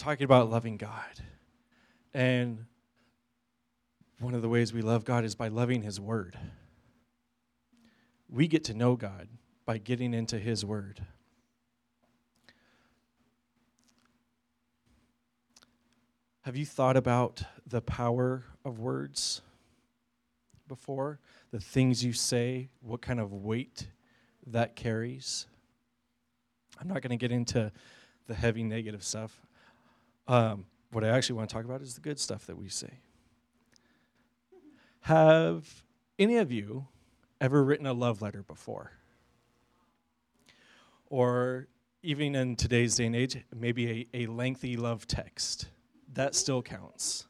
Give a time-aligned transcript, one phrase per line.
[0.00, 1.20] talking about loving God.
[2.14, 2.64] And
[4.18, 6.38] one of the ways we love God is by loving His Word.
[8.26, 9.28] We get to know God
[9.66, 11.04] by getting into His Word.
[16.42, 19.42] Have you thought about the power of words
[20.66, 21.20] before?
[21.50, 23.88] The things you say, what kind of weight
[24.46, 25.46] that carries?
[26.80, 27.70] I'm not going to get into
[28.26, 29.42] the heavy negative stuff.
[30.28, 32.98] Um, what I actually want to talk about is the good stuff that we say.
[35.02, 35.84] Have
[36.18, 36.86] any of you
[37.40, 38.92] ever written a love letter before?
[41.08, 41.68] Or
[42.02, 45.68] even in today's day and age, maybe a, a lengthy love text.
[46.12, 47.26] That still counts.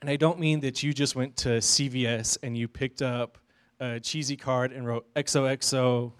[0.00, 3.38] And I don't mean that you just went to CVS and you picked up
[3.80, 6.12] a cheesy card and wrote XOXO.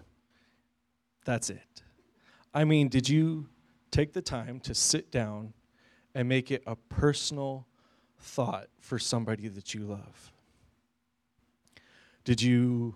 [1.25, 1.83] That's it.
[2.53, 3.47] I mean, did you
[3.91, 5.53] take the time to sit down
[6.13, 7.67] and make it a personal
[8.19, 10.31] thought for somebody that you love?
[12.23, 12.95] Did you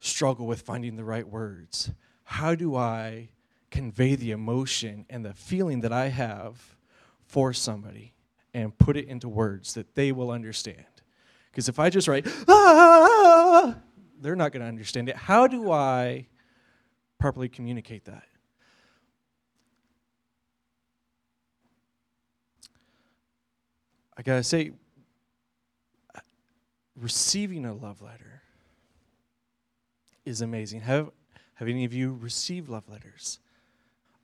[0.00, 1.90] struggle with finding the right words?
[2.24, 3.30] How do I
[3.70, 6.76] convey the emotion and the feeling that I have
[7.26, 8.14] for somebody
[8.54, 10.84] and put it into words that they will understand?
[11.50, 13.76] Because if I just write, ah,
[14.20, 15.16] they're not going to understand it.
[15.16, 16.26] How do I
[17.18, 18.27] properly communicate that?
[24.18, 24.72] I gotta say,
[26.96, 28.42] receiving a love letter
[30.24, 30.80] is amazing.
[30.80, 31.12] Have
[31.54, 33.38] have any of you received love letters?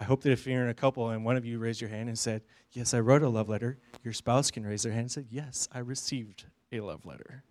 [0.01, 2.09] I hope that if you're in a couple and one of you raised your hand
[2.09, 5.13] and said, Yes, I wrote a love letter, your spouse can raise their hand and
[5.13, 7.45] say, Yes, I received a love letter.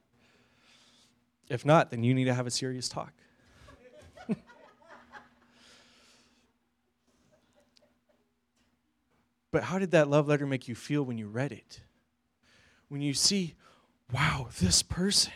[1.50, 3.14] If not, then you need to have a serious talk.
[9.52, 11.80] but how did that love letter make you feel when you read it?
[12.94, 13.56] When you see,
[14.14, 15.34] wow, this person,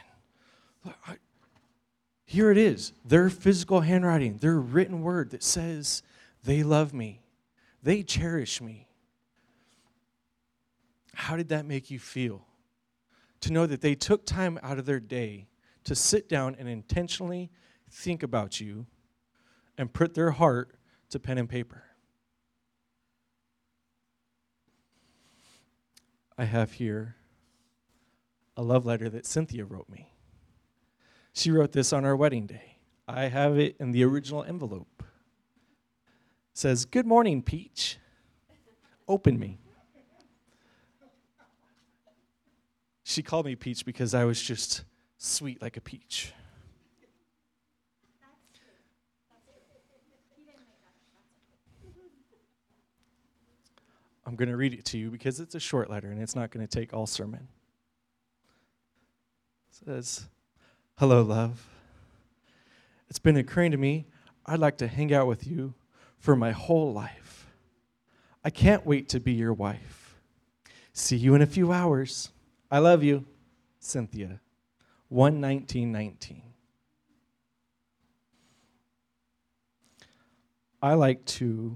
[0.85, 1.15] I,
[2.23, 6.03] here it is, their physical handwriting, their written word that says
[6.43, 7.23] they love me,
[7.81, 8.87] they cherish me.
[11.15, 12.45] How did that make you feel?
[13.41, 15.47] To know that they took time out of their day
[15.85, 17.49] to sit down and intentionally
[17.89, 18.85] think about you
[19.79, 20.75] and put their heart
[21.09, 21.85] to pen and paper.
[26.37, 27.15] I have here
[28.57, 30.11] a love letter that Cynthia wrote me.
[31.31, 32.79] She wrote this on our wedding day.
[33.07, 34.87] I have it in the original envelope.
[34.99, 35.05] It
[36.55, 37.99] says, Good morning, Peach.
[39.07, 39.59] Open me.
[43.03, 44.83] She called me Peach because I was just
[45.17, 46.33] sweet like a peach.
[54.25, 56.51] I'm going to read it to you because it's a short letter and it's not
[56.51, 57.47] going to take all sermon
[59.85, 60.25] says,
[60.97, 61.67] Hello, love.
[63.09, 64.07] It's been occurring to me
[64.47, 65.73] I'd like to hang out with you
[66.19, 67.47] for my whole life.
[68.43, 70.15] I can't wait to be your wife.
[70.93, 72.29] See you in a few hours.
[72.71, 73.25] I love you,
[73.79, 74.39] Cynthia.
[75.09, 76.41] 11919.
[80.81, 81.75] I like to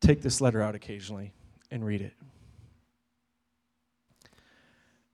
[0.00, 1.32] take this letter out occasionally
[1.70, 2.14] and read it.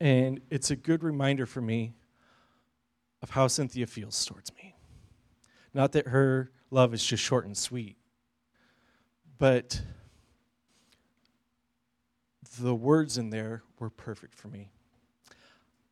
[0.01, 1.95] And it's a good reminder for me
[3.23, 4.75] of how Cynthia feels towards me.
[5.73, 7.97] Not that her love is just short and sweet,
[9.39, 9.81] but
[12.59, 14.71] the words in there were perfect for me.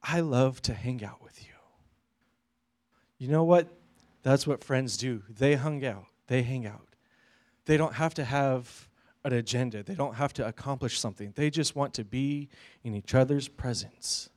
[0.02, 1.52] I love to hang out with you.
[3.18, 3.68] You know what?
[4.22, 5.22] That's what friends do.
[5.28, 6.88] They hung out, they hang out.
[7.66, 8.88] They don't have to have
[9.24, 9.82] an agenda.
[9.82, 11.32] They don't have to accomplish something.
[11.34, 12.48] They just want to be
[12.82, 14.28] in each other's presence.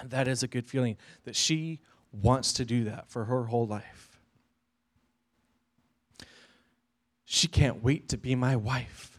[0.00, 1.80] And that is a good feeling that she
[2.12, 4.20] wants to do that for her whole life.
[7.24, 9.18] She can't wait to be my wife.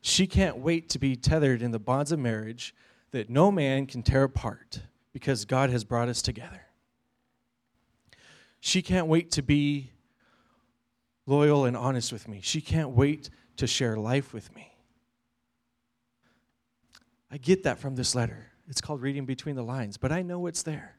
[0.00, 2.74] She can't wait to be tethered in the bonds of marriage
[3.10, 4.80] that no man can tear apart
[5.12, 6.62] because God has brought us together.
[8.60, 9.92] She can't wait to be
[11.28, 12.40] loyal and honest with me.
[12.42, 13.28] She can't wait
[13.58, 14.72] to share life with me.
[17.30, 18.46] I get that from this letter.
[18.66, 20.96] It's called reading between the lines, but I know it's there.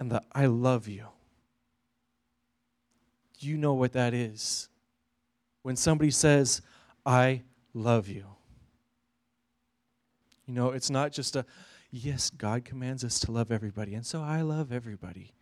[0.00, 1.06] And the I love you.
[3.38, 4.68] You know what that is.
[5.62, 6.60] When somebody says,
[7.06, 8.24] I love you.
[10.46, 11.44] You know, it's not just a,
[11.90, 15.34] yes, God commands us to love everybody, and so I love everybody.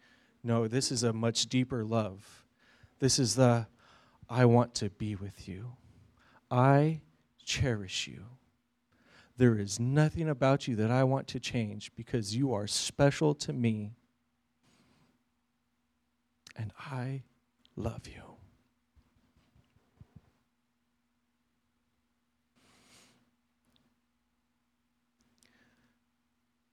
[0.43, 2.46] No, this is a much deeper love.
[2.99, 3.67] This is the,
[4.29, 5.73] I want to be with you.
[6.51, 7.01] I
[7.45, 8.25] cherish you.
[9.37, 13.53] There is nothing about you that I want to change because you are special to
[13.53, 13.93] me.
[16.57, 17.25] And I
[17.77, 18.23] love you.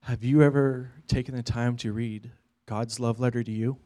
[0.04, 2.32] Have you ever taken the time to read
[2.66, 3.78] God's love letter to you?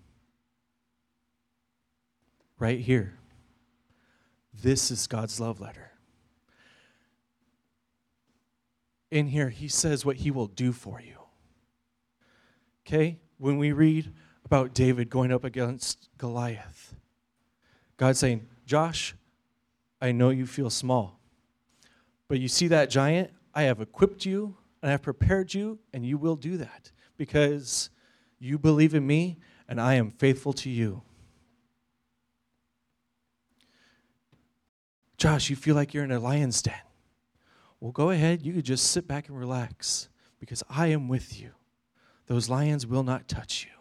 [2.59, 3.18] Right here.
[4.54, 5.92] This is God's love letter.
[9.12, 11.18] In here, he says what he will do for you.
[12.86, 13.19] Okay?
[13.38, 14.12] When we read
[14.44, 16.95] about David going up against Goliath,
[17.98, 19.15] God's saying, Josh,
[20.01, 21.19] I know you feel small,
[22.27, 23.31] but you see that giant?
[23.54, 27.89] I have equipped you and I have prepared you, and you will do that because
[28.39, 29.38] you believe in me
[29.68, 31.01] and I am faithful to you.
[35.18, 36.75] Josh, you feel like you're in a lion's den.
[37.80, 38.46] Well, go ahead.
[38.46, 40.10] You could just sit back and relax
[40.40, 41.52] because I am with you.
[42.28, 43.72] Those lions will not touch you.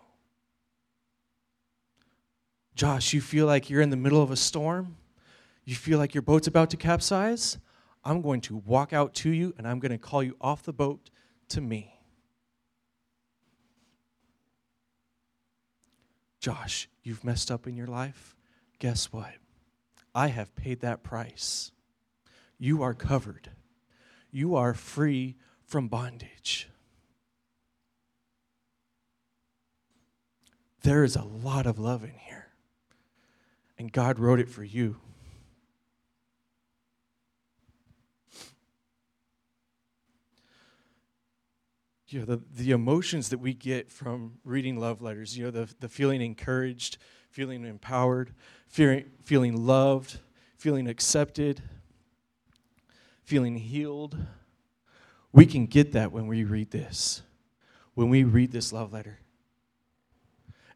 [2.75, 4.97] Josh, you feel like you're in the middle of a storm?
[5.65, 7.59] You feel like your boat's about to capsize?
[8.05, 10.73] I'm going to walk out to you and I'm going to call you off the
[10.73, 11.11] boat
[11.49, 11.93] to me.
[16.38, 18.37] Josh, you've messed up in your life?
[18.79, 19.33] Guess what?
[20.17, 21.73] I have paid that price.
[22.59, 23.51] You are covered.
[24.31, 25.37] You are free
[25.67, 26.71] from bondage.
[30.83, 32.47] There is a lot of love in here.
[33.79, 34.97] And God wrote it for you.
[42.09, 45.69] you know, the, the emotions that we get from reading love letters, you know, the,
[45.81, 46.99] the feeling encouraged,
[47.31, 48.33] feeling empowered,
[48.67, 50.19] feeling, feeling loved,
[50.57, 51.63] feeling accepted,
[53.25, 54.17] feeling healed.
[55.33, 57.23] We can get that when we read this,
[57.95, 59.19] when we read this love letter.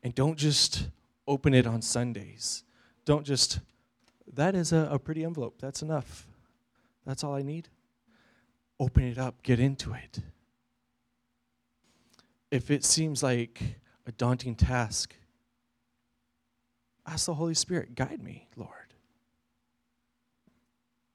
[0.03, 0.89] And don't just
[1.27, 2.65] open it on Sundays.
[3.05, 3.61] Don't just,
[4.35, 5.57] that is a, a pretty envelope.
[5.61, 6.27] That's enough.
[7.07, 7.69] That's all I need.
[8.79, 10.21] Open it up, get into it
[12.51, 13.63] if it seems like
[14.07, 15.15] a daunting task,
[17.11, 18.71] ask the Holy Spirit, guide me, Lord.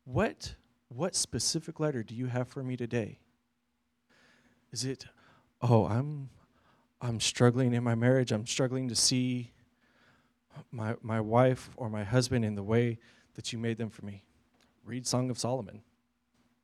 [0.04, 0.56] What,
[0.90, 3.20] what specific letter do you have for me today?
[4.74, 5.06] Is it,
[5.62, 6.30] oh, I'm,
[7.02, 9.54] I'm struggling in my marriage, I'm struggling to see
[10.72, 13.00] my, my wife or my husband in the way
[13.36, 14.26] that you made them for me?
[14.84, 15.82] Read Song of Solomon.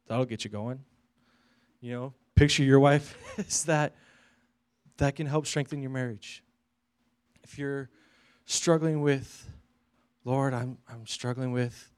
[0.08, 0.84] That'll get you going.
[1.80, 3.96] You know, picture your wife is that
[4.98, 6.44] that can help strengthen your marriage.
[7.44, 7.90] If you're
[8.46, 9.50] struggling with,
[10.26, 11.92] Lord, I'm, I'm struggling with,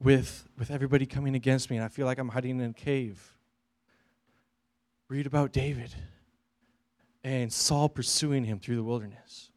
[0.00, 3.34] with, with everybody coming against me and I feel like I'm hiding in a cave.
[5.08, 5.94] Read about David
[7.22, 9.50] and Saul pursuing him through the wilderness.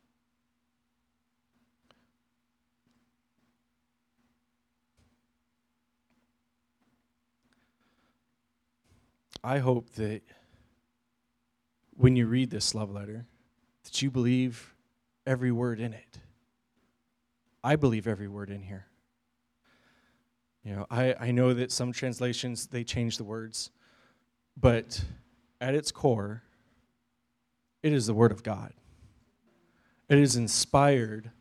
[9.44, 10.22] I hope that
[11.96, 13.26] when you read this love letter,
[13.90, 14.76] that you believe
[15.26, 16.20] every word in it.
[17.64, 18.86] I believe every word in here.
[20.64, 23.72] You know, I, I know that some translations they change the words,
[24.56, 25.04] but
[25.60, 26.44] at its core,
[27.82, 28.74] it is the Word of God.
[30.10, 31.32] It is inspired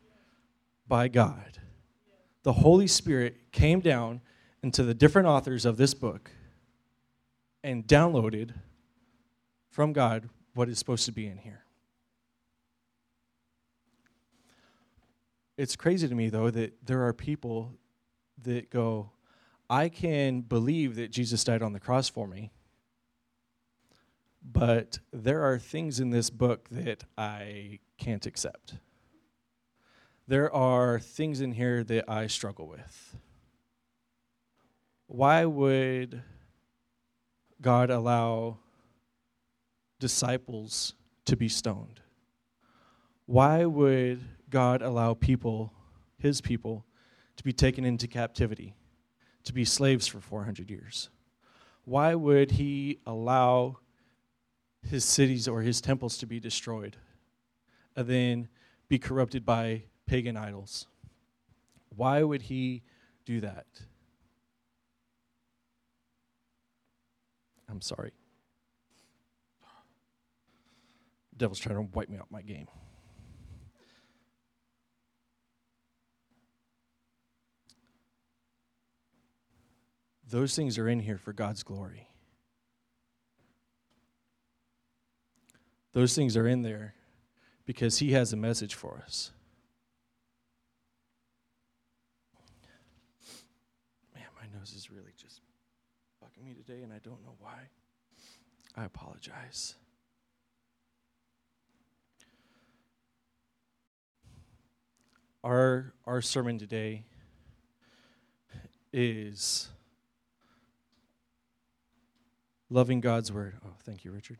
[0.87, 1.59] by God.
[2.43, 4.21] The Holy Spirit came down
[4.63, 6.31] into the different authors of this book
[7.63, 8.53] and downloaded
[9.69, 11.65] from God what is supposed to be in here.
[15.59, 17.73] It's crazy to me, though, that there are people
[18.43, 19.11] that go,
[19.69, 22.53] I can believe that Jesus died on the cross for me,
[24.41, 28.75] but there are things in this book that I can't accept.
[30.29, 33.17] There are things in here that I struggle with.
[35.07, 36.23] Why would
[37.61, 38.59] God allow
[39.99, 40.93] disciples
[41.25, 41.99] to be stoned?
[43.25, 45.73] Why would God allow people,
[46.17, 46.85] his people,
[47.35, 48.75] to be taken into captivity,
[49.43, 51.09] to be slaves for 400 years?
[51.85, 53.77] Why would he allow
[54.81, 56.97] his cities or his temples to be destroyed
[57.95, 58.47] and then
[58.87, 60.87] be corrupted by pagan idols?
[61.95, 62.83] Why would he
[63.25, 63.65] do that?
[67.69, 68.11] I'm sorry.
[71.39, 72.67] devil's trying to wipe me out my game.
[80.29, 82.07] Those things are in here for God's glory.
[85.91, 86.93] Those things are in there
[87.65, 89.31] because He has a message for us.
[94.13, 95.41] Man, my nose is really just
[96.19, 97.69] fucking me today, and I don't know why.
[98.75, 99.75] I apologize.
[105.43, 107.05] Our, our sermon today
[108.93, 109.69] is
[112.69, 113.55] loving God's word.
[113.65, 114.37] Oh, thank you, Richard.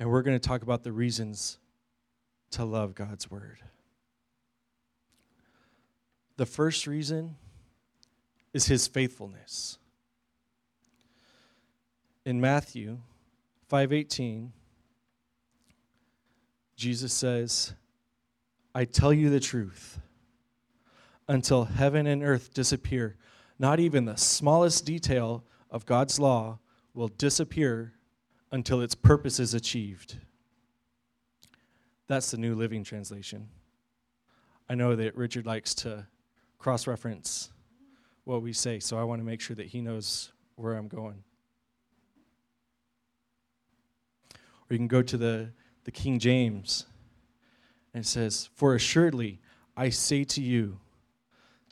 [0.00, 1.58] And we're going to talk about the reasons
[2.50, 3.58] to love God's word.
[6.36, 7.36] The first reason
[8.52, 9.78] is his faithfulness.
[12.24, 13.00] In Matthew
[13.68, 14.52] 5:18,
[16.74, 17.74] Jesus says,
[18.74, 20.00] "I tell you the truth,
[21.28, 23.16] until heaven and earth disappear,
[23.58, 26.58] not even the smallest detail of God's law
[26.92, 27.94] will disappear
[28.52, 30.16] until its purpose is achieved.
[32.06, 33.48] That's the New Living Translation.
[34.68, 36.06] I know that Richard likes to
[36.58, 37.50] cross reference
[38.24, 41.22] what we say, so I want to make sure that he knows where I'm going.
[44.34, 45.50] Or you can go to the,
[45.84, 46.86] the King James,
[47.92, 49.40] and it says, For assuredly
[49.76, 50.78] I say to you,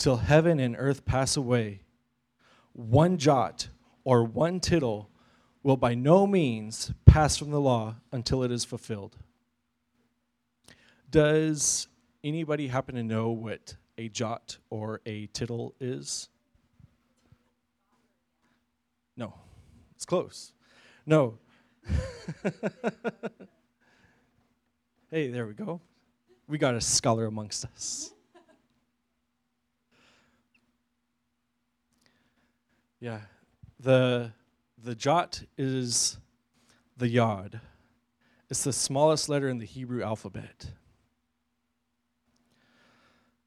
[0.03, 1.81] till heaven and earth pass away,
[2.73, 3.69] one jot
[4.03, 5.09] or one tittle
[5.63, 9.17] will by no means pass from the law until it is fulfilled.
[11.09, 11.87] Does
[12.25, 16.29] anybody happen to know what a jot or a tittle is?
[19.17, 19.35] No,
[19.95, 20.53] it's close.
[21.07, 21.39] No.
[25.13, 25.81] hey, there we go.
[26.49, 28.12] We got a scholar amongst us.
[33.03, 33.23] Yeah.
[33.81, 34.31] The
[34.81, 36.19] the jot is
[36.97, 37.61] the yod.
[38.49, 40.71] It's the smallest letter in the Hebrew alphabet.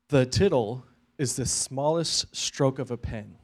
[0.09, 0.83] The tittle
[1.17, 3.37] is the smallest stroke of a pen.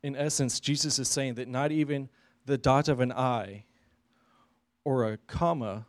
[0.00, 2.08] In essence, Jesus is saying that not even
[2.44, 3.64] the dot of an I
[4.84, 5.86] or a comma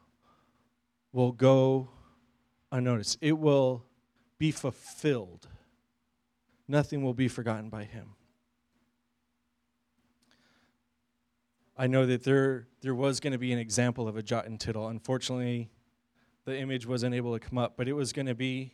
[1.12, 1.90] will go
[2.72, 3.20] unnoticed.
[3.22, 3.84] It will
[4.40, 5.48] be fulfilled
[6.68, 8.16] nothing will be forgotten by him.
[11.78, 14.60] I know that there, there was going to be an example of a jot and
[14.60, 14.88] tittle.
[14.88, 15.70] Unfortunately,
[16.46, 18.74] the image wasn't able to come up, but it was going to be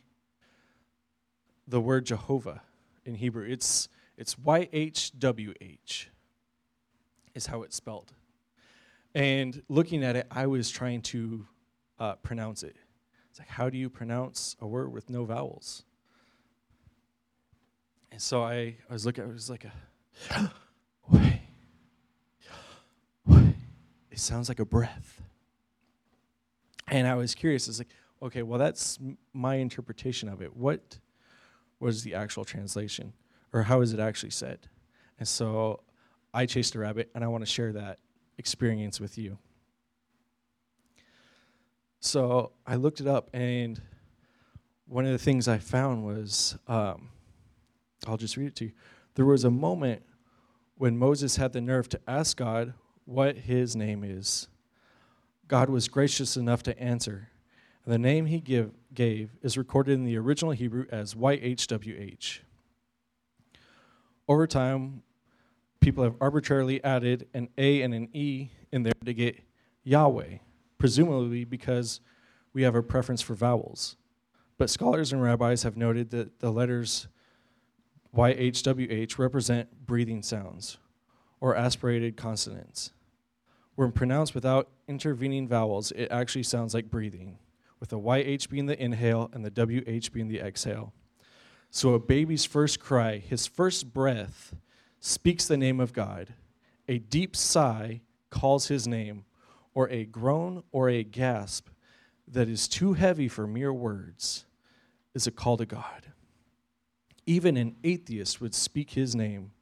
[1.68, 2.62] the word Jehovah
[3.04, 3.46] in Hebrew.
[3.46, 6.06] It's, it's YHWH,
[7.34, 8.12] is how it's spelled.
[9.14, 11.46] And looking at it, I was trying to
[11.98, 12.76] uh, pronounce it.
[13.30, 15.84] It's like, how do you pronounce a word with no vowels?
[18.14, 19.66] And so I, I was looking, it was like
[20.30, 20.52] a.
[24.12, 25.20] It sounds like a breath.
[26.86, 27.66] And I was curious.
[27.66, 27.88] It's like,
[28.22, 29.00] okay, well, that's
[29.32, 30.56] my interpretation of it.
[30.56, 31.00] What
[31.80, 33.12] was the actual translation?
[33.52, 34.68] Or how is it actually said?
[35.18, 35.80] And so
[36.32, 37.98] I chased a rabbit, and I want to share that
[38.38, 39.36] experience with you.
[41.98, 43.82] So I looked it up, and
[44.86, 47.08] one of the things I found was um,
[48.06, 48.72] I'll just read it to you.
[49.14, 50.02] There was a moment
[50.76, 54.48] when Moses had the nerve to ask God what his name is.
[55.46, 57.28] God was gracious enough to answer.
[57.84, 62.40] And the name he give, gave is recorded in the original Hebrew as YHWH.
[64.26, 65.02] Over time,
[65.80, 69.38] people have arbitrarily added an A and an E in there to get
[69.84, 70.38] Yahweh,
[70.78, 72.00] presumably because
[72.54, 73.96] we have a preference for vowels.
[74.56, 77.08] But scholars and rabbis have noted that the letters
[78.14, 80.78] YHWH represent breathing sounds
[81.40, 82.92] or aspirated consonants.
[83.74, 87.38] When pronounced without intervening vowels, it actually sounds like breathing,
[87.80, 90.92] with the YH being the inhale and the WH being the exhale.
[91.70, 94.54] So a baby's first cry, his first breath,
[95.00, 96.34] speaks the name of God.
[96.88, 99.24] A deep sigh calls his name,
[99.74, 101.68] or a groan or a gasp
[102.28, 104.46] that is too heavy for mere words
[105.14, 106.13] is a call to God.
[107.26, 109.52] Even an atheist would speak his name,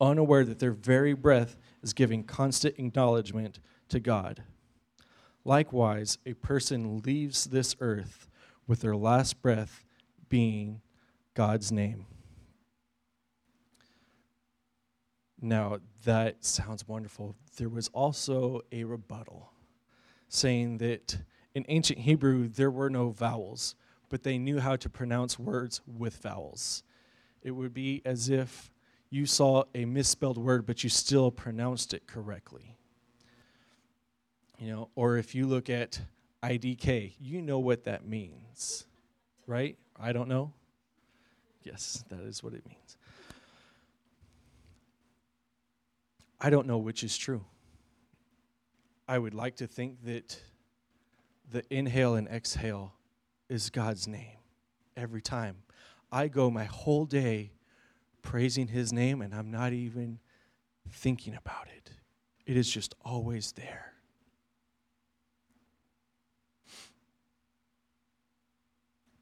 [0.00, 4.42] unaware that their very breath is giving constant acknowledgement to God.
[5.44, 8.28] Likewise, a person leaves this earth
[8.66, 9.84] with their last breath
[10.28, 10.80] being
[11.34, 12.06] God's name.
[15.40, 17.34] Now, that sounds wonderful.
[17.56, 19.52] There was also a rebuttal
[20.28, 21.18] saying that
[21.54, 23.74] in ancient Hebrew, there were no vowels,
[24.08, 26.82] but they knew how to pronounce words with vowels.
[27.42, 28.70] It would be as if
[29.08, 32.76] you saw a misspelled word, but you still pronounced it correctly.
[34.58, 36.00] You know, or if you look at
[36.42, 38.86] IDK, you know what that means,
[39.46, 39.76] right?
[39.98, 40.52] I don't know.
[41.62, 42.96] Yes, that is what it means.
[46.40, 47.44] I don't know which is true.
[49.08, 50.40] I would like to think that
[51.50, 52.94] the inhale and exhale
[53.48, 54.38] is God's name
[54.96, 55.56] every time.
[56.12, 57.52] I go my whole day
[58.22, 60.18] praising his name and I'm not even
[60.90, 61.90] thinking about it.
[62.46, 63.94] It is just always there.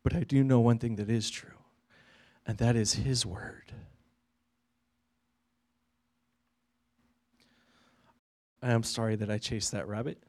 [0.02, 1.58] But I do know one thing that is true,
[2.46, 3.72] and that is his word.
[8.62, 10.22] I am sorry that I chased that rabbit,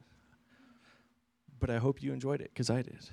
[1.58, 3.08] but I hope you enjoyed it because I did.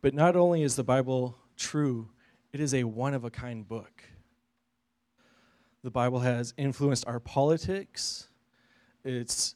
[0.00, 2.08] But not only is the Bible true,
[2.52, 4.04] it is a one of a kind book.
[5.82, 8.28] The Bible has influenced our politics,
[9.04, 9.54] it's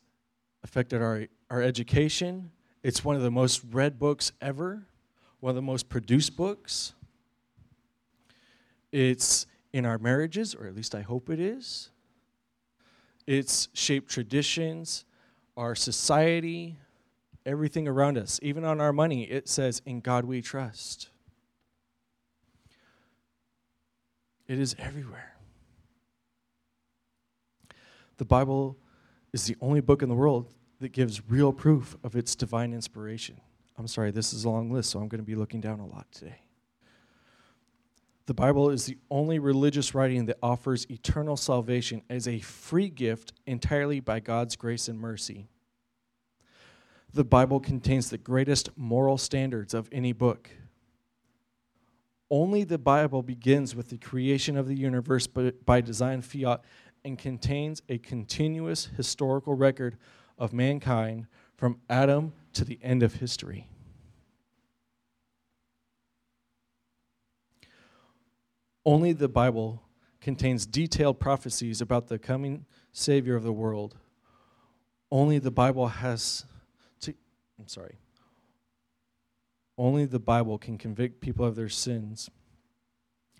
[0.65, 2.51] affected our, our education,
[2.83, 4.87] it's one of the most read books ever,
[5.41, 6.95] one of the most produced books.
[8.91, 11.91] It's in our marriages, or at least I hope it is.
[13.27, 15.05] It's shaped traditions,
[15.57, 16.77] our society,
[17.47, 18.39] everything around us.
[18.43, 21.09] Even on our money, it says, In God we trust.
[24.47, 25.37] It is everywhere.
[28.19, 28.77] The Bible
[29.33, 33.41] is the only book in the world that gives real proof of its divine inspiration.
[33.79, 35.87] I'm sorry, this is a long list, so I'm going to be looking down a
[35.87, 36.43] lot today.
[38.27, 43.33] The Bible is the only religious writing that offers eternal salvation as a free gift
[43.47, 45.49] entirely by God's grace and mercy.
[47.15, 50.51] The Bible contains the greatest moral standards of any book.
[52.31, 56.63] Only the Bible begins with the creation of the universe by divine fiat
[57.05, 59.99] and contains a continuous historical record
[60.39, 63.69] of mankind from Adam to the end of history.
[68.87, 69.83] Only the Bible
[70.21, 73.99] contains detailed prophecies about the coming Savior of the world.
[75.11, 76.47] Only the Bible has
[77.63, 77.95] I'm sorry.
[79.79, 82.29] Only the Bible can convict people of their sins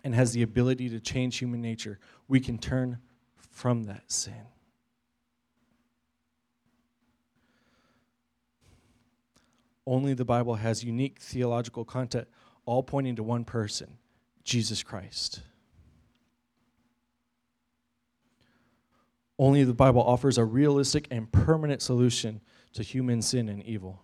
[0.05, 1.99] and has the ability to change human nature.
[2.29, 2.99] We can turn
[3.35, 4.47] from that sin.
[9.85, 12.29] Only the Bible has unique theological content,
[12.65, 13.99] all pointing to one person
[14.45, 15.41] Jesus Christ.
[19.37, 22.41] Only the Bible offers a realistic and permanent solution
[22.75, 24.01] to human sin and evil.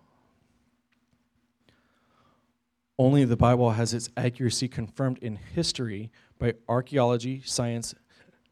[2.99, 7.95] Only the Bible has its accuracy confirmed in history by archaeology, science,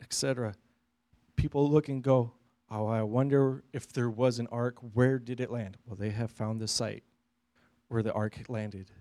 [0.01, 0.55] etc.
[1.35, 2.31] People look and go,
[2.69, 4.77] Oh, I wonder if there was an ark.
[4.93, 5.77] Where did it land?
[5.85, 7.03] Well, they have found the site
[7.89, 8.91] where the ark landed.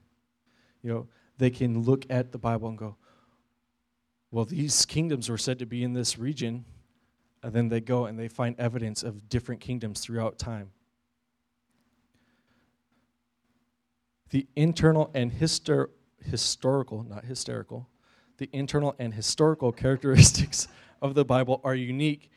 [0.83, 2.97] You know, they can look at the Bible and go,
[4.31, 6.65] well, these kingdoms were said to be in this region.
[7.43, 10.73] And then they go and they find evidence of different kingdoms throughout time.
[14.31, 17.89] The internal and histor- historical, not hysterical,
[18.39, 20.69] the internal and historical characteristics
[21.03, 22.31] of the Bible are unique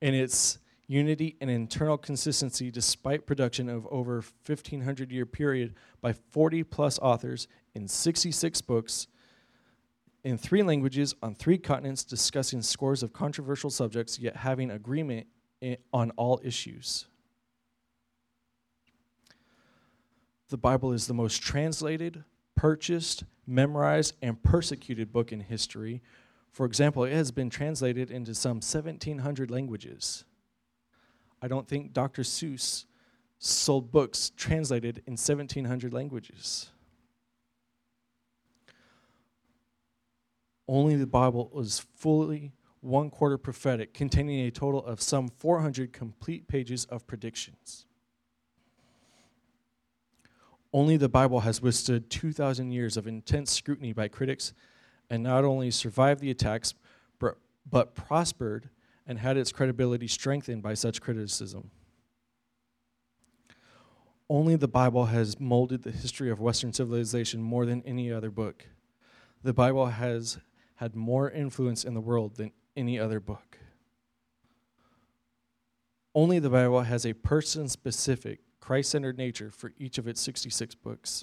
[0.00, 6.62] in its unity and internal consistency despite production of over 1500 year period by 40
[6.64, 9.06] plus authors in 66 books
[10.24, 15.26] in three languages on three continents discussing scores of controversial subjects yet having agreement
[15.92, 17.06] on all issues
[20.54, 22.22] the bible is the most translated
[22.54, 26.00] purchased memorized and persecuted book in history
[26.52, 30.24] for example it has been translated into some 1700 languages
[31.44, 32.22] I don't think Dr.
[32.22, 32.86] Seuss
[33.38, 36.70] sold books translated in 1700 languages.
[40.66, 46.48] Only the Bible was fully one quarter prophetic, containing a total of some 400 complete
[46.48, 47.84] pages of predictions.
[50.74, 54.52] Only the Bible has withstood 2,000 years of intense scrutiny by critics
[55.08, 56.74] and not only survived the attacks,
[57.20, 57.38] but,
[57.70, 58.70] but prospered
[59.06, 61.70] and had its credibility strengthened by such criticism.
[64.28, 68.66] Only the Bible has molded the history of Western civilization more than any other book.
[69.44, 70.38] The Bible has
[70.76, 73.58] had more influence in the world than any other book.
[76.16, 80.74] Only the Bible has a person specific, Christ centered nature for each of its 66
[80.76, 81.22] books.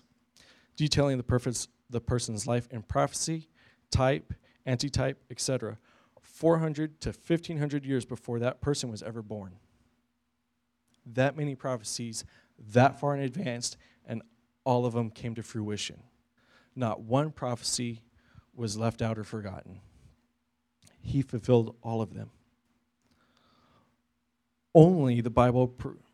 [0.76, 3.50] detailing the, purpose, the person's life in prophecy,
[3.90, 4.36] type,
[4.68, 5.80] antitype, etc.,
[6.22, 9.56] 400 to 1500 years before that person was ever born.
[11.04, 12.26] That many prophecies,
[12.60, 13.76] that far in advance,
[14.06, 14.22] and
[14.64, 16.04] all of them came to fruition.
[16.76, 18.04] Not one prophecy
[18.54, 19.82] was left out or forgotten.
[21.02, 22.30] He fulfilled all of them.
[24.76, 25.68] Only the Bible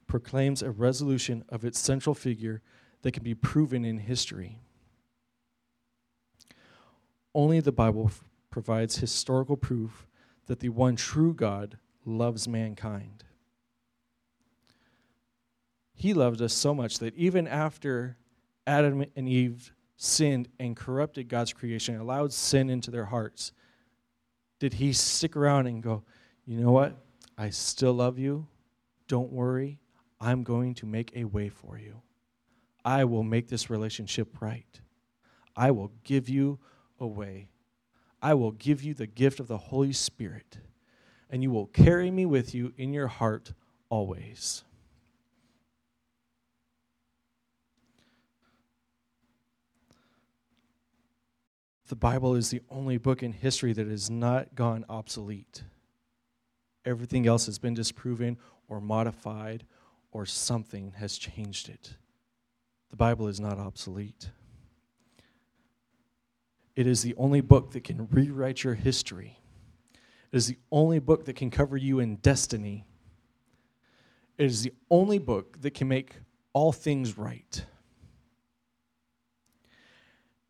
[0.08, 2.62] proclaims a resurrection of its central figure
[3.02, 4.60] that can be proven in history.
[7.36, 10.08] Only the Bible f- provides historical proof
[10.48, 13.24] that the one true God loves mankind.
[15.94, 18.18] He loved us so much that even after
[18.66, 23.52] Adam and Eve sinned and corrupted God's creation, and allowed sin into their hearts,
[24.60, 26.04] did he stick around and go,
[26.46, 26.96] you know what?
[27.38, 28.48] I still love you.
[29.08, 29.80] Don't worry.
[30.20, 32.02] I'm going to make a way for you.
[32.84, 34.82] I will make this relationship right.
[35.56, 36.60] I will give you
[37.00, 37.50] a way.
[38.22, 40.58] I will give you the gift of the Holy Spirit,
[41.30, 43.54] and you will carry me with you in your heart
[43.90, 44.64] always.
[51.88, 55.64] The Bible is the only book in history that has not gone obsolete.
[56.84, 59.64] Everything else has been disproven or modified
[60.18, 61.96] or something has changed it.
[62.90, 64.32] The Bible is not obsolete.
[66.76, 69.40] It is the only book that can rewrite your history.
[70.32, 72.86] It is the only book that can cover you in destiny.
[74.38, 76.16] It is the only book that can make
[76.54, 77.64] all things right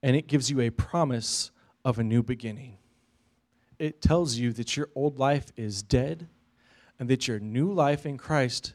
[0.08, 1.52] and it gives you a promise
[1.84, 2.78] of a new beginning.
[3.78, 6.30] It tells you that your old life is dead
[6.98, 8.74] and that your new life in Christ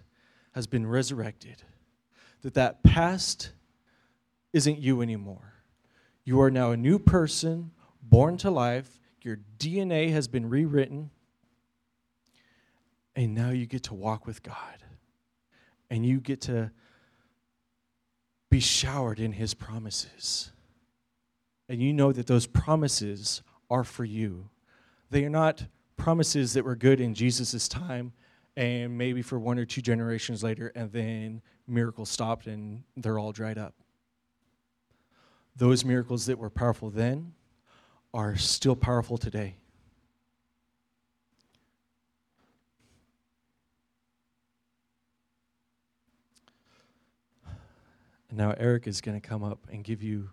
[0.52, 1.62] has been resurrected.
[2.42, 3.52] That that past
[4.52, 5.54] isn't you anymore.
[6.24, 7.70] You are now a new person,
[8.02, 9.00] born to life.
[9.22, 11.10] Your DNA has been rewritten.
[13.14, 14.56] And now you get to walk with God.
[15.90, 16.70] And you get to
[18.50, 20.52] be showered in his promises
[21.72, 24.50] and you know that those promises are for you.
[25.10, 25.64] They are not
[25.96, 28.12] promises that were good in Jesus' time
[28.56, 33.32] and maybe for one or two generations later, and then miracles stopped and they're all
[33.32, 33.74] dried up.
[35.56, 37.34] Those miracles that were powerful then
[38.14, 39.56] are still powerful today.
[48.28, 50.30] And now Eric is going to come up and give you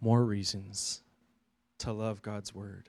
[0.00, 1.02] more reasons
[1.78, 2.88] to love God's word.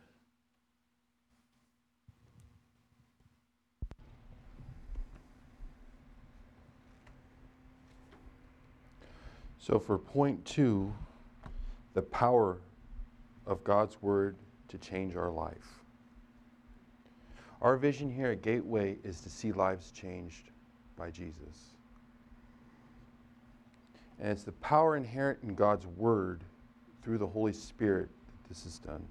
[9.66, 10.94] So, for point two,
[11.96, 12.60] the power
[13.48, 14.36] of God's word
[14.68, 15.82] to change our life.
[17.64, 20.52] Our vision here at Gateway is to see lives changed
[20.96, 21.74] by Jesus.
[24.20, 26.44] And it's the power inherent in God's word
[27.02, 29.04] through the Holy Spirit that this is done.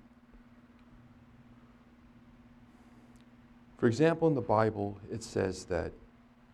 [3.76, 5.90] For example, in the Bible, it says that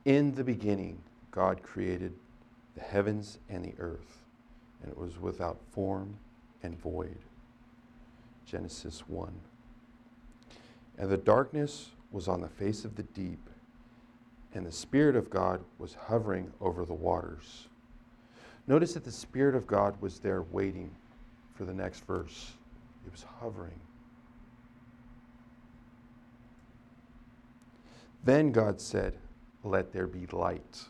[0.07, 2.15] in the beginning, God created
[2.75, 4.19] the heavens and the earth,
[4.83, 6.17] and it was without form
[6.63, 7.19] and void.
[8.47, 9.33] Genesis 1.
[10.99, 13.49] And the darkness was on the face of the deep,
[14.55, 17.69] and the Spirit of God was hovering over the waters.
[18.67, 20.91] Notice that the Spirit of God was there waiting
[21.55, 22.53] for the next verse.
[23.07, 23.81] It was hovering.
[28.25, 29.17] Then God said,
[29.65, 30.85] Let there be light.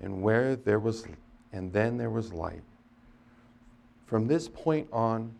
[0.00, 1.06] And where there was,
[1.52, 2.62] and then there was light.
[4.06, 5.34] From this point on,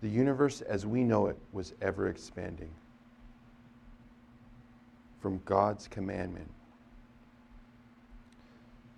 [0.00, 2.70] the universe as we know it was ever expanding
[5.20, 6.48] from God's commandment.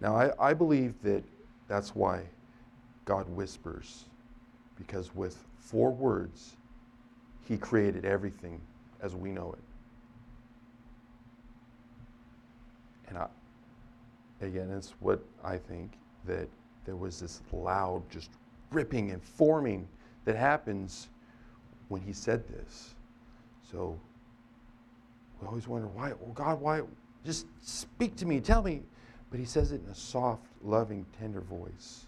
[0.00, 1.24] Now, I, I believe that
[1.68, 2.24] that's why
[3.04, 4.04] God whispers
[4.80, 6.56] because with four words,
[7.46, 8.60] He created everything
[9.02, 9.64] as we know it.
[13.08, 13.26] And I,
[14.40, 15.92] again, it's what I think
[16.26, 16.48] that
[16.84, 18.30] there was this loud, just
[18.70, 19.88] ripping and forming
[20.24, 21.08] that happens
[21.88, 22.94] when He said this.
[23.70, 23.98] So
[25.40, 26.82] we always wonder why, oh God, why?
[27.24, 28.82] Just speak to me, tell me.
[29.30, 32.06] But He says it in a soft, loving, tender voice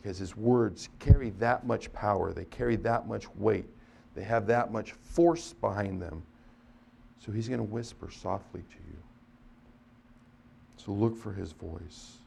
[0.00, 3.66] because his words carry that much power, they carry that much weight,
[4.14, 6.22] they have that much force behind them.
[7.18, 8.96] So he's going to whisper softly to you.
[10.78, 12.18] So look for his voice.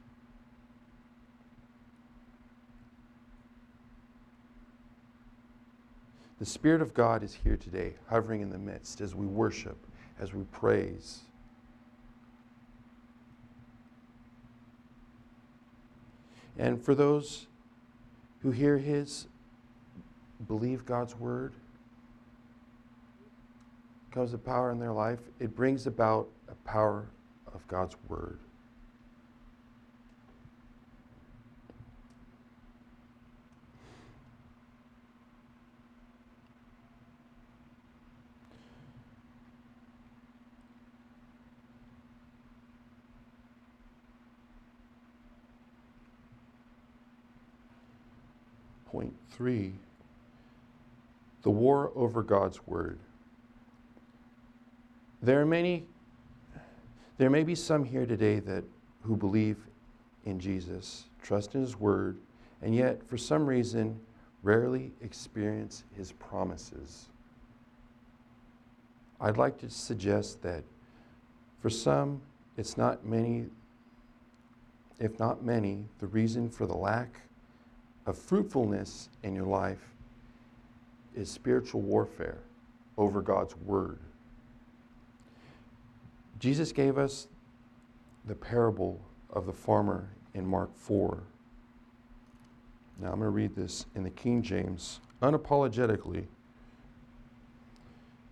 [6.42, 9.78] The Spirit of God is here today, hovering in the midst as we worship,
[10.20, 11.22] as we praise.
[16.58, 17.46] And for those
[18.42, 19.28] who hear His,
[20.48, 21.54] believe God's word,
[24.12, 27.08] comes the power in their life, it brings about a power
[27.54, 28.40] of God's word.
[48.86, 49.74] Point three
[51.44, 53.00] the war over God's word.
[55.22, 55.86] There are many,
[57.22, 58.64] there may be some here today that
[59.04, 59.58] who believe
[60.26, 62.18] in Jesus, trust in his word,
[62.64, 64.00] and yet for some reason
[64.42, 67.10] rarely experience his promises.
[69.20, 70.64] I'd like to suggest that
[71.62, 72.24] for some,
[72.58, 73.46] it's not many,
[75.00, 77.22] if not many, the reason for the lack
[78.08, 79.94] of fruitfulness in your life
[81.16, 82.40] is spiritual warfare
[82.98, 84.00] over God's word.
[86.42, 87.28] Jesus gave us
[88.26, 89.00] the parable
[89.30, 91.22] of the farmer in Mark 4.
[93.00, 96.26] Now I'm going to read this in the King James unapologetically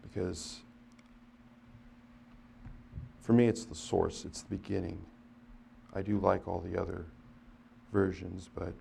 [0.02, 0.62] because
[3.22, 5.06] for me it's the source, it's the beginning.
[5.94, 7.06] I do like all the other
[7.94, 8.74] versions, but.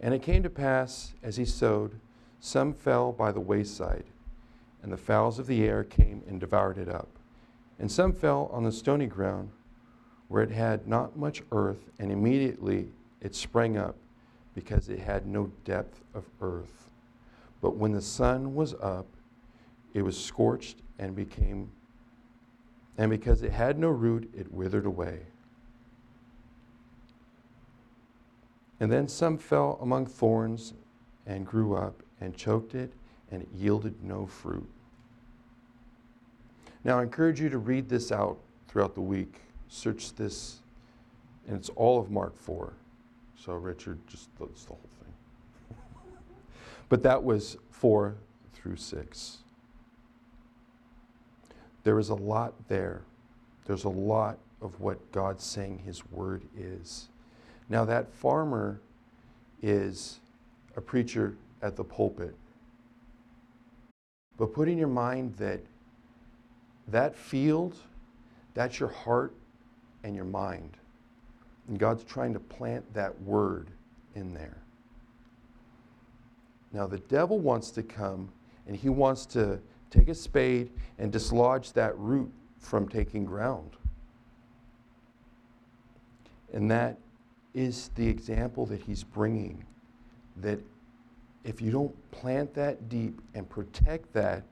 [0.00, 2.00] And it came to pass as he sowed,
[2.40, 4.04] some fell by the wayside,
[4.82, 7.17] and the fowls of the air came and devoured it up.
[7.78, 9.50] And some fell on the stony ground,
[10.28, 12.88] where it had not much earth, and immediately
[13.20, 13.96] it sprang up,
[14.54, 16.90] because it had no depth of earth.
[17.60, 19.06] But when the sun was up,
[19.94, 21.70] it was scorched and became,
[22.96, 25.20] and because it had no root, it withered away.
[28.80, 30.74] And then some fell among thorns
[31.26, 32.92] and grew up and choked it,
[33.30, 34.68] and it yielded no fruit.
[36.84, 38.38] Now, I encourage you to read this out
[38.68, 39.40] throughout the week.
[39.68, 40.58] Search this,
[41.46, 42.72] and it's all of Mark 4.
[43.36, 45.76] So, Richard, just that's the whole thing.
[46.88, 48.16] but that was 4
[48.52, 49.38] through 6.
[51.84, 53.02] There is a lot there.
[53.64, 57.08] There's a lot of what God's saying His Word is.
[57.68, 58.80] Now, that farmer
[59.62, 60.20] is
[60.76, 62.34] a preacher at the pulpit.
[64.36, 65.60] But put in your mind that
[66.90, 67.76] that field,
[68.54, 69.34] that's your heart
[70.04, 70.76] and your mind.
[71.68, 73.68] And God's trying to plant that word
[74.14, 74.56] in there.
[76.72, 78.30] Now, the devil wants to come
[78.66, 79.58] and he wants to
[79.90, 83.70] take a spade and dislodge that root from taking ground.
[86.52, 86.98] And that
[87.54, 89.64] is the example that he's bringing
[90.36, 90.60] that
[91.44, 94.44] if you don't plant that deep and protect that,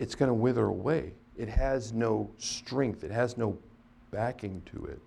[0.00, 1.12] it's going to wither away.
[1.36, 3.56] It has no strength, it has no
[4.10, 4.98] backing to it.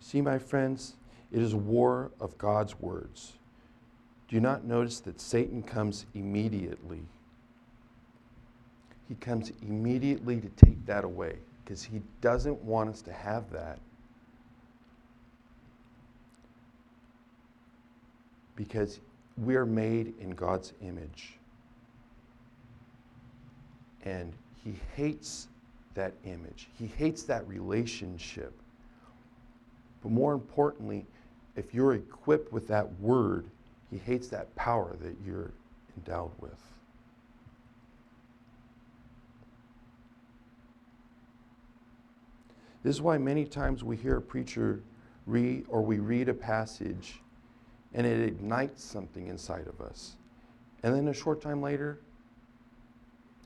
[0.00, 0.96] See, my friends,
[1.30, 3.34] it is war of God's words.
[4.26, 7.02] Do you not notice that Satan comes immediately?
[9.08, 11.36] He comes immediately to take that away
[11.70, 13.78] because he doesn't want us to have that.
[18.56, 18.98] Because
[19.38, 21.38] we are made in God's image.
[24.02, 24.32] And
[24.64, 25.46] he hates
[25.94, 28.52] that image, he hates that relationship.
[30.02, 31.06] But more importantly,
[31.54, 33.46] if you're equipped with that word,
[33.92, 35.52] he hates that power that you're
[35.96, 36.58] endowed with.
[42.82, 44.80] This is why many times we hear a preacher
[45.26, 47.20] read or we read a passage
[47.92, 50.16] and it ignites something inside of us.
[50.82, 52.00] And then a short time later,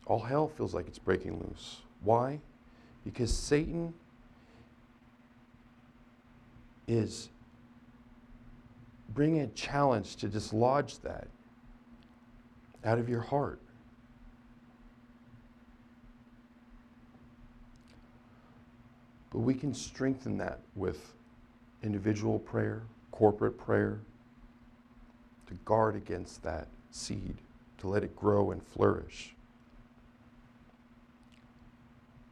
[0.06, 1.80] all hell feels like it's breaking loose.
[2.02, 2.40] Why?
[3.04, 3.94] Because Satan
[6.86, 7.30] is
[9.14, 11.28] bringing a challenge to dislodge that
[12.84, 13.60] out of your heart.
[19.34, 21.12] But we can strengthen that with
[21.82, 23.98] individual prayer, corporate prayer,
[25.48, 27.38] to guard against that seed,
[27.78, 29.34] to let it grow and flourish.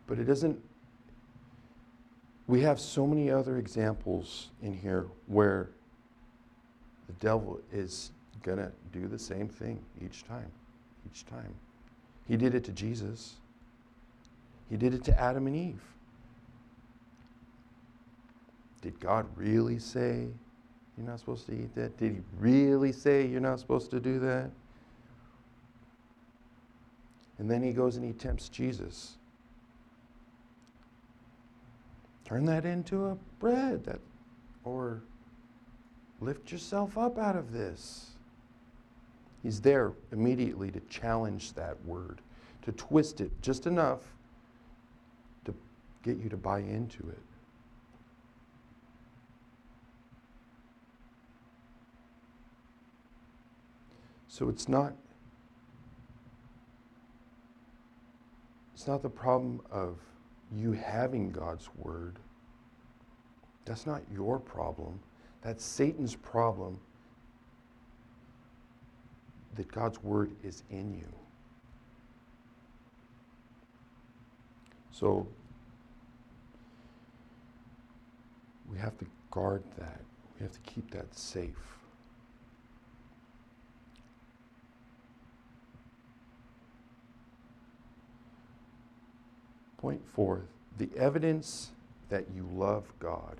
[0.06, 0.60] But it doesn't,
[2.46, 5.70] we have so many other examples in here where
[7.08, 8.12] the devil is
[8.44, 10.52] going to do the same thing each time.
[11.10, 11.52] Each time.
[12.28, 13.38] He did it to Jesus,
[14.70, 15.82] he did it to Adam and Eve.
[18.82, 20.26] Did God really say
[20.98, 21.96] you're not supposed to eat that?
[21.96, 24.50] Did he really say you're not supposed to do that?
[27.38, 29.16] And then he goes and he tempts Jesus.
[32.24, 34.00] Turn that into a bread that
[34.64, 35.02] or
[36.20, 38.10] lift yourself up out of this.
[39.42, 42.20] He's there immediately to challenge that word,
[42.62, 44.00] to twist it just enough
[45.44, 45.54] to
[46.02, 47.31] get you to buy into it.
[54.32, 54.94] So it's not
[58.72, 59.98] it's not the problem of
[60.50, 62.18] you having God's word.
[63.66, 64.98] That's not your problem.
[65.42, 66.80] That's Satan's problem
[69.56, 71.12] that God's word is in you.
[74.92, 75.28] So
[78.66, 80.00] we have to guard that.
[80.38, 81.81] We have to keep that safe.
[89.82, 90.42] Point four
[90.78, 91.72] the evidence
[92.08, 93.36] that you love God.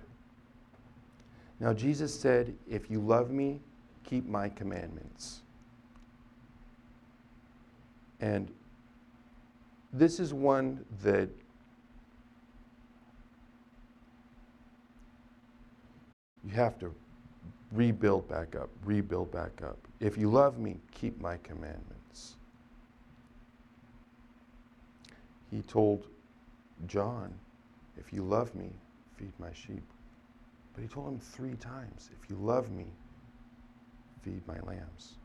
[1.61, 3.61] Now, Jesus said, If you love me,
[4.05, 5.43] keep my commandments.
[8.21, 8.51] And
[9.93, 11.29] this is one that
[16.45, 16.93] you have to
[17.71, 19.79] rebuild back up, rebuild back up.
[20.01, 22.35] If you love me, keep my commandments.
[25.53, 26.07] He told
[26.87, 27.33] John,
[27.97, 28.71] if you love me,
[29.17, 29.85] feed my sheep.
[30.75, 32.87] But he told him three times, if you love me,
[34.23, 35.19] feed my lambs.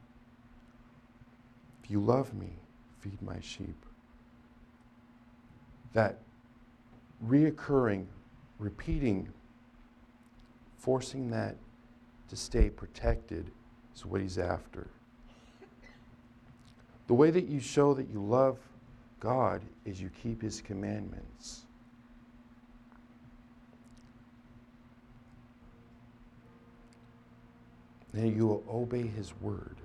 [1.83, 2.59] If you love me,
[2.99, 3.85] feed my sheep.
[5.93, 6.19] That
[7.25, 8.05] reoccurring,
[8.59, 9.29] repeating,
[10.77, 11.55] forcing that
[12.27, 13.51] to stay protected
[13.95, 14.87] is what he's after.
[17.07, 18.59] The way that you show that you love
[19.19, 21.65] God is you keep his commandments.
[28.13, 29.77] Then you will obey his word.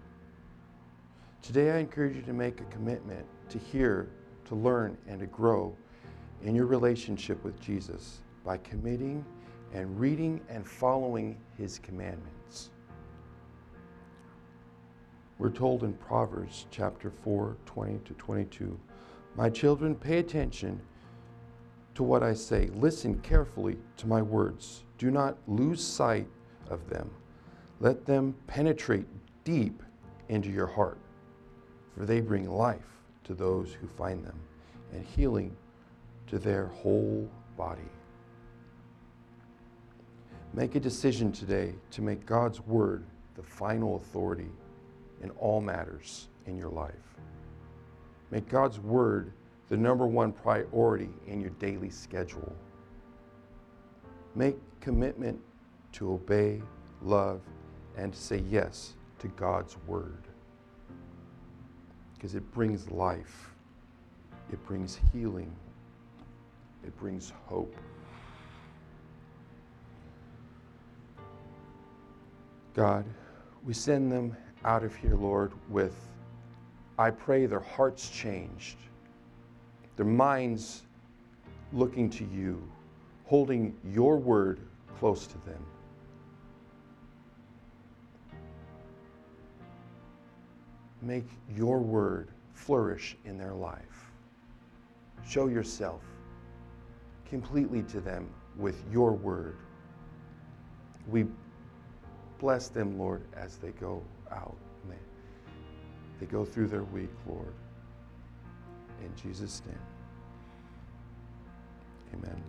[1.41, 4.09] Today, I encourage you to make a commitment to hear,
[4.47, 5.77] to learn, and to grow
[6.43, 9.25] in your relationship with Jesus by committing
[9.73, 12.71] and reading and following his commandments.
[15.39, 18.79] We're told in Proverbs chapter 4, 20 to 22
[19.35, 20.81] My children, pay attention
[21.95, 22.69] to what I say.
[22.75, 24.85] Listen carefully to my words.
[24.99, 26.29] Do not lose sight
[26.69, 27.11] of them.
[27.81, 29.07] Let them penetrate
[29.45, 29.83] deep
[30.29, 30.99] into your heart,
[31.97, 34.39] for they bring life to those who find them
[34.93, 35.57] and healing
[36.27, 37.81] to their whole body.
[40.55, 44.51] Make a decision today to make God's Word the final authority
[45.23, 46.93] in all matters in your life.
[48.33, 49.31] Make God's Word
[49.69, 52.57] the number one priority in your daily schedule.
[54.35, 55.39] Make commitment
[55.93, 56.63] to obey,
[57.03, 57.43] love,
[57.97, 60.25] and say yes to God's Word.
[62.15, 63.51] Because it brings life,
[64.51, 65.55] it brings healing,
[66.85, 67.77] it brings hope.
[72.73, 73.05] God,
[73.63, 74.35] we send them
[74.65, 75.95] out of here, Lord, with,
[77.03, 78.77] I pray their hearts changed,
[79.97, 80.83] their minds
[81.73, 82.63] looking to you,
[83.25, 84.61] holding your word
[85.01, 85.67] close to them.
[91.01, 91.27] Make
[91.57, 94.13] your word flourish in their life.
[95.29, 96.03] Show yourself
[97.29, 99.57] completely to them with your word.
[101.09, 101.27] We
[102.39, 104.57] bless them, Lord, as they go out.
[106.23, 107.53] They, go through their week, Lord.
[109.01, 109.77] In Jesus' name.
[112.15, 112.41] Amen.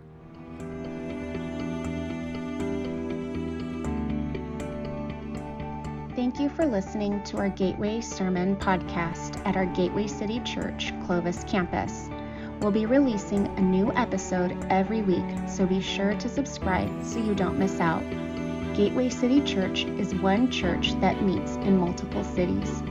[6.14, 11.42] Thank you for listening to our Gateway Sermon podcast at our Gateway City Church Clovis
[11.42, 12.08] campus.
[12.60, 17.34] We'll be releasing a new episode every week, so be sure to subscribe so you
[17.34, 18.04] don't miss out.
[18.76, 22.84] Gateway City Church is one church that meets in multiple cities.